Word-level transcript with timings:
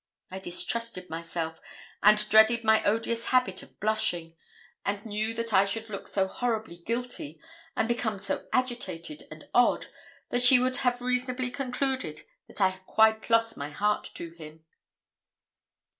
I 0.31 0.39
distrusted 0.39 1.11
myself, 1.11 1.61
and 2.01 2.27
dreaded 2.27 2.63
my 2.63 2.83
odious 2.83 3.25
habit 3.25 3.61
of 3.61 3.79
blushing, 3.79 4.35
and 4.83 5.05
knew 5.05 5.31
that 5.35 5.53
I 5.53 5.63
should 5.65 5.91
look 5.91 6.07
so 6.07 6.25
horribly 6.27 6.77
guilty, 6.77 7.39
and 7.77 7.87
become 7.87 8.17
so 8.17 8.47
agitated 8.51 9.27
and 9.29 9.47
odd, 9.53 9.85
that 10.29 10.41
she 10.41 10.57
would 10.57 10.77
have 10.77 11.01
reasonably 11.03 11.51
concluded 11.51 12.23
that 12.47 12.59
I 12.59 12.69
had 12.69 12.85
quite 12.87 13.29
lost 13.29 13.57
my 13.57 13.69
heart 13.69 14.09
to 14.15 14.31
him. 14.31 14.65